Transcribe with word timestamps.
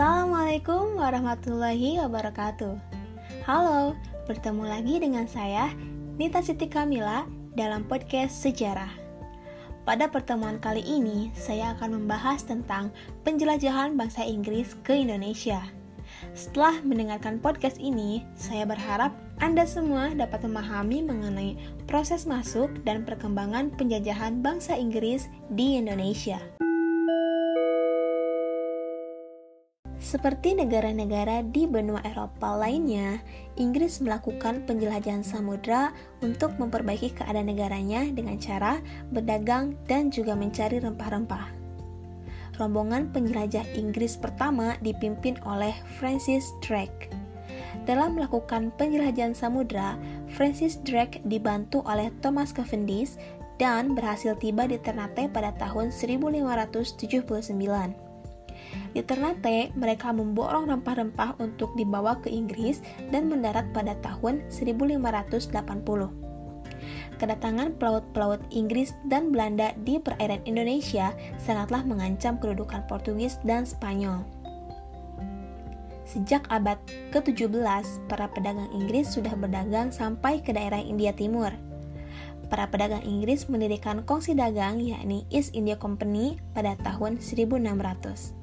Assalamualaikum 0.00 0.96
warahmatullahi 0.96 2.00
wabarakatuh. 2.00 2.72
Halo, 3.44 3.92
bertemu 4.24 4.64
lagi 4.64 4.96
dengan 4.96 5.28
saya 5.28 5.76
Nita 6.16 6.40
Siti 6.40 6.72
Kamila 6.72 7.28
dalam 7.52 7.84
podcast 7.84 8.32
Sejarah. 8.40 8.88
Pada 9.84 10.08
pertemuan 10.08 10.56
kali 10.56 10.80
ini, 10.80 11.28
saya 11.36 11.76
akan 11.76 12.00
membahas 12.00 12.40
tentang 12.48 12.88
penjelajahan 13.28 13.92
bangsa 13.92 14.24
Inggris 14.24 14.72
ke 14.88 14.96
Indonesia. 14.96 15.60
Setelah 16.32 16.80
mendengarkan 16.80 17.36
podcast 17.36 17.76
ini, 17.76 18.24
saya 18.32 18.64
berharap 18.64 19.12
Anda 19.36 19.68
semua 19.68 20.16
dapat 20.16 20.48
memahami 20.48 21.04
mengenai 21.04 21.60
proses 21.84 22.24
masuk 22.24 22.72
dan 22.88 23.04
perkembangan 23.04 23.68
penjajahan 23.76 24.40
bangsa 24.40 24.80
Inggris 24.80 25.28
di 25.52 25.76
Indonesia. 25.76 26.40
Seperti 30.00 30.56
negara-negara 30.56 31.44
di 31.44 31.68
benua 31.68 32.00
Eropa 32.08 32.56
lainnya, 32.56 33.20
Inggris 33.60 34.00
melakukan 34.00 34.64
penjelajahan 34.64 35.20
samudra 35.20 35.92
untuk 36.24 36.56
memperbaiki 36.56 37.12
keadaan 37.12 37.52
negaranya 37.52 38.08
dengan 38.08 38.40
cara 38.40 38.80
berdagang 39.12 39.76
dan 39.84 40.08
juga 40.08 40.32
mencari 40.32 40.80
rempah-rempah. 40.80 41.52
Rombongan 42.56 43.12
penjelajah 43.12 43.76
Inggris 43.76 44.16
pertama 44.16 44.80
dipimpin 44.80 45.36
oleh 45.44 45.76
Francis 46.00 46.48
Drake. 46.64 47.12
Dalam 47.84 48.16
melakukan 48.16 48.72
penjelajahan 48.80 49.36
samudra, 49.36 50.00
Francis 50.32 50.80
Drake 50.80 51.20
dibantu 51.28 51.84
oleh 51.84 52.08
Thomas 52.24 52.56
Cavendish 52.56 53.20
dan 53.60 53.92
berhasil 53.92 54.32
tiba 54.40 54.64
di 54.64 54.80
Ternate 54.80 55.28
pada 55.28 55.52
tahun 55.60 55.92
1579. 55.92 58.09
Di 58.90 59.06
Ternate, 59.06 59.70
mereka 59.78 60.10
memborong 60.10 60.66
rempah-rempah 60.66 61.38
untuk 61.38 61.70
dibawa 61.78 62.18
ke 62.18 62.26
Inggris 62.26 62.82
dan 63.14 63.30
mendarat 63.30 63.70
pada 63.70 63.94
tahun 64.02 64.42
1580. 64.50 66.30
Kedatangan 67.20 67.76
pelaut-pelaut 67.76 68.40
Inggris 68.48 68.96
dan 69.06 69.28
Belanda 69.28 69.76
di 69.84 70.00
perairan 70.00 70.40
Indonesia 70.48 71.12
sangatlah 71.36 71.84
mengancam 71.84 72.40
kedudukan 72.40 72.88
Portugis 72.88 73.36
dan 73.44 73.68
Spanyol. 73.68 74.24
Sejak 76.08 76.48
abad 76.50 76.80
ke-17, 77.14 77.62
para 78.10 78.26
pedagang 78.32 78.72
Inggris 78.74 79.14
sudah 79.14 79.36
berdagang 79.36 79.94
sampai 79.94 80.42
ke 80.42 80.50
daerah 80.50 80.82
India 80.82 81.14
Timur. 81.14 81.54
Para 82.50 82.66
pedagang 82.66 83.06
Inggris 83.06 83.46
mendirikan 83.46 84.02
kongsi 84.02 84.34
dagang 84.34 84.82
yakni 84.82 85.22
East 85.30 85.54
India 85.54 85.78
Company 85.78 86.34
pada 86.50 86.74
tahun 86.82 87.22
1600. 87.22 88.39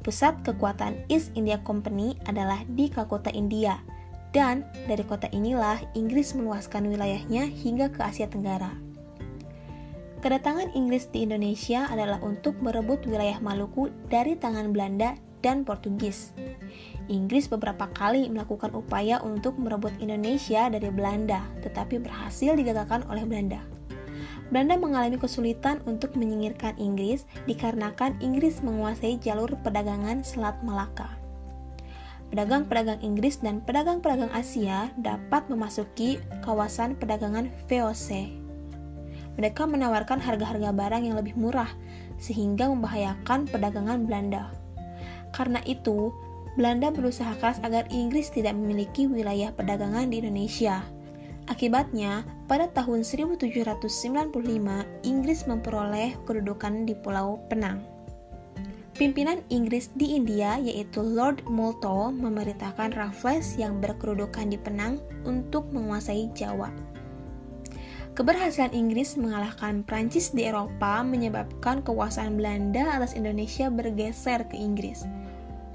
Pusat 0.00 0.40
kekuatan 0.48 1.04
East 1.12 1.36
India 1.36 1.60
Company 1.60 2.16
adalah 2.24 2.64
di 2.72 2.88
Kalkutta, 2.88 3.28
India, 3.36 3.76
dan 4.32 4.64
dari 4.88 5.04
kota 5.04 5.28
inilah 5.28 5.76
Inggris 5.92 6.32
meluaskan 6.32 6.88
wilayahnya 6.88 7.44
hingga 7.50 7.92
ke 7.92 8.00
Asia 8.00 8.30
Tenggara. 8.30 8.72
Kedatangan 10.20 10.76
Inggris 10.76 11.08
di 11.08 11.24
Indonesia 11.24 11.88
adalah 11.88 12.20
untuk 12.20 12.60
merebut 12.60 13.04
wilayah 13.08 13.40
Maluku 13.40 13.88
dari 14.12 14.36
tangan 14.36 14.72
Belanda 14.72 15.16
dan 15.40 15.64
Portugis. 15.64 16.36
Inggris 17.08 17.48
beberapa 17.48 17.88
kali 17.96 18.28
melakukan 18.28 18.76
upaya 18.76 19.20
untuk 19.24 19.56
merebut 19.56 19.92
Indonesia 19.98 20.68
dari 20.68 20.92
Belanda, 20.92 21.40
tetapi 21.64 22.00
berhasil 22.04 22.52
digagalkan 22.52 23.04
oleh 23.08 23.24
Belanda. 23.24 23.79
Belanda 24.50 24.74
mengalami 24.74 25.14
kesulitan 25.14 25.78
untuk 25.86 26.18
menyingkirkan 26.18 26.74
Inggris 26.74 27.22
dikarenakan 27.46 28.18
Inggris 28.18 28.58
menguasai 28.66 29.22
jalur 29.22 29.54
perdagangan 29.62 30.26
Selat 30.26 30.58
Malaka. 30.66 31.06
Pedagang-pedagang 32.34 32.98
Inggris 33.02 33.38
dan 33.38 33.62
pedagang-pedagang 33.62 34.30
Asia 34.34 34.90
dapat 34.98 35.46
memasuki 35.46 36.18
kawasan 36.42 36.98
perdagangan 36.98 37.50
VOC. 37.70 38.30
Mereka 39.38 39.70
menawarkan 39.70 40.18
harga-harga 40.18 40.74
barang 40.74 41.02
yang 41.06 41.14
lebih 41.18 41.38
murah, 41.38 41.70
sehingga 42.18 42.66
membahayakan 42.70 43.46
perdagangan 43.46 44.02
Belanda. 44.06 44.50
Karena 45.30 45.62
itu, 45.62 46.10
Belanda 46.58 46.90
berusaha 46.90 47.38
keras 47.38 47.62
agar 47.62 47.86
Inggris 47.94 48.34
tidak 48.34 48.58
memiliki 48.58 49.06
wilayah 49.06 49.54
perdagangan 49.54 50.10
di 50.10 50.18
Indonesia. 50.18 50.82
Akibatnya, 51.50 52.22
pada 52.46 52.70
tahun 52.70 53.02
1795, 53.02 53.82
Inggris 55.02 55.50
memperoleh 55.50 56.14
kedudukan 56.22 56.86
di 56.86 56.94
Pulau 56.94 57.42
Penang. 57.50 57.82
Pimpinan 58.94 59.42
Inggris 59.50 59.90
di 59.98 60.14
India, 60.14 60.62
yaitu 60.62 61.02
Lord 61.02 61.42
Moulton, 61.50 62.22
memerintahkan 62.22 62.94
Raffles 62.94 63.58
yang 63.58 63.82
berkedudukan 63.82 64.46
di 64.46 64.62
Penang 64.62 65.02
untuk 65.26 65.66
menguasai 65.74 66.30
Jawa. 66.38 66.70
Keberhasilan 68.14 68.70
Inggris 68.70 69.18
mengalahkan 69.18 69.82
Prancis 69.82 70.30
di 70.30 70.46
Eropa 70.46 71.02
menyebabkan 71.02 71.82
kekuasaan 71.82 72.38
Belanda 72.38 72.94
atas 72.94 73.18
Indonesia 73.18 73.72
bergeser 73.72 74.46
ke 74.46 74.54
Inggris. 74.54 75.02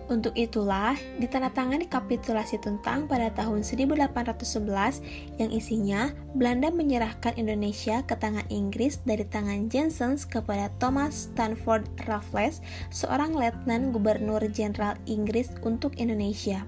Untuk 0.06 0.38
itulah, 0.38 0.94
ditandatangani 1.18 1.90
kapitulasi 1.90 2.62
tentang 2.62 3.10
pada 3.10 3.34
tahun 3.34 3.66
1811 3.66 5.02
yang 5.42 5.50
isinya 5.50 6.14
Belanda 6.38 6.70
menyerahkan 6.70 7.34
Indonesia 7.42 8.06
ke 8.06 8.14
tangan 8.14 8.46
Inggris 8.54 9.02
dari 9.02 9.26
tangan 9.26 9.66
Jensens 9.66 10.30
kepada 10.30 10.70
Thomas 10.78 11.34
Stanford 11.34 11.90
Raffles, 12.06 12.62
seorang 12.94 13.34
letnan 13.34 13.90
gubernur 13.90 14.46
jenderal 14.54 14.94
Inggris 15.10 15.50
untuk 15.66 15.98
Indonesia. 15.98 16.62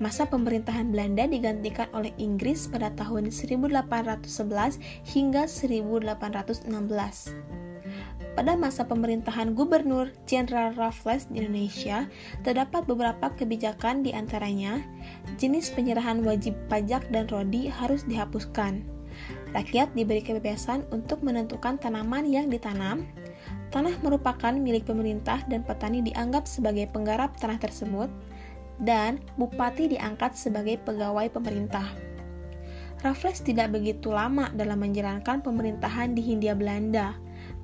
Masa 0.00 0.24
pemerintahan 0.24 0.92
Belanda 0.92 1.28
digantikan 1.28 1.88
oleh 1.92 2.12
Inggris 2.16 2.68
pada 2.68 2.92
tahun 2.96 3.28
1811 3.28 4.80
hingga 5.04 5.44
1816. 5.48 7.65
Pada 8.36 8.52
masa 8.52 8.84
pemerintahan 8.84 9.56
Gubernur 9.56 10.12
Jenderal 10.28 10.76
Raffles 10.76 11.24
di 11.32 11.40
Indonesia, 11.40 12.04
terdapat 12.44 12.84
beberapa 12.84 13.32
kebijakan 13.32 14.04
di 14.04 14.12
antaranya, 14.12 14.84
jenis 15.40 15.72
penyerahan 15.72 16.20
wajib 16.20 16.52
pajak 16.68 17.08
dan 17.08 17.24
rodi 17.32 17.72
harus 17.72 18.04
dihapuskan. 18.04 18.84
Rakyat 19.56 19.96
diberi 19.96 20.20
kebebasan 20.20 20.84
untuk 20.92 21.24
menentukan 21.24 21.80
tanaman 21.80 22.28
yang 22.28 22.52
ditanam. 22.52 23.08
Tanah 23.72 23.96
merupakan 24.04 24.52
milik 24.52 24.84
pemerintah 24.84 25.40
dan 25.48 25.64
petani 25.64 26.04
dianggap 26.04 26.44
sebagai 26.44 26.92
penggarap 26.92 27.40
tanah 27.40 27.56
tersebut, 27.56 28.12
dan 28.84 29.16
bupati 29.40 29.96
diangkat 29.96 30.36
sebagai 30.36 30.76
pegawai 30.84 31.32
pemerintah. 31.32 31.88
Raffles 33.00 33.40
tidak 33.40 33.72
begitu 33.72 34.12
lama 34.12 34.52
dalam 34.52 34.84
menjalankan 34.84 35.40
pemerintahan 35.40 36.12
di 36.12 36.20
Hindia 36.20 36.52
Belanda 36.52 37.16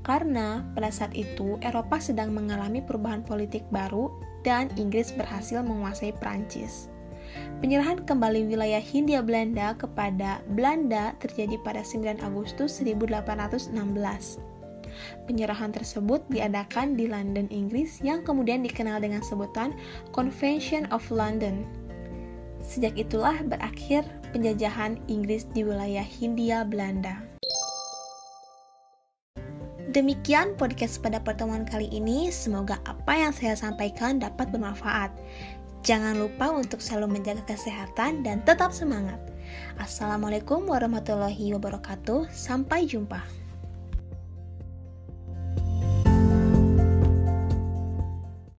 karena 0.02 0.66
pada 0.74 0.90
saat 0.90 1.14
itu 1.14 1.58
Eropa 1.62 1.98
sedang 2.02 2.34
mengalami 2.34 2.82
perubahan 2.82 3.22
politik 3.22 3.62
baru 3.70 4.10
dan 4.42 4.70
Inggris 4.74 5.14
berhasil 5.14 5.62
menguasai 5.62 6.14
Prancis. 6.18 6.90
Penyerahan 7.62 8.02
kembali 8.04 8.50
wilayah 8.50 8.82
Hindia 8.82 9.22
Belanda 9.22 9.72
kepada 9.78 10.42
Belanda 10.52 11.14
terjadi 11.22 11.56
pada 11.62 11.80
9 11.80 12.20
Agustus 12.20 12.82
1816. 12.82 13.72
Penyerahan 15.24 15.72
tersebut 15.72 16.20
diadakan 16.28 16.98
di 16.98 17.08
London, 17.08 17.48
Inggris 17.48 18.02
yang 18.04 18.20
kemudian 18.20 18.60
dikenal 18.60 19.00
dengan 19.00 19.24
sebutan 19.24 19.72
Convention 20.12 20.84
of 20.92 21.06
London. 21.08 21.64
Sejak 22.60 22.94
itulah 23.00 23.40
berakhir 23.42 24.04
penjajahan 24.36 25.00
Inggris 25.08 25.48
di 25.50 25.64
wilayah 25.64 26.04
Hindia 26.04 26.68
Belanda. 26.68 27.31
Demikian 29.92 30.56
podcast 30.56 31.04
pada 31.04 31.20
pertemuan 31.20 31.68
kali 31.68 31.84
ini. 31.92 32.32
Semoga 32.32 32.80
apa 32.88 33.12
yang 33.12 33.28
saya 33.28 33.52
sampaikan 33.52 34.16
dapat 34.16 34.48
bermanfaat. 34.48 35.12
Jangan 35.84 36.16
lupa 36.16 36.48
untuk 36.48 36.80
selalu 36.80 37.20
menjaga 37.20 37.44
kesehatan 37.44 38.24
dan 38.24 38.40
tetap 38.48 38.72
semangat. 38.72 39.20
Assalamualaikum 39.76 40.64
warahmatullahi 40.64 41.52
wabarakatuh. 41.52 42.24
Sampai 42.32 42.88
jumpa. 42.88 43.41